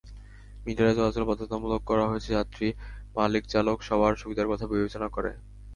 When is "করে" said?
5.07-5.31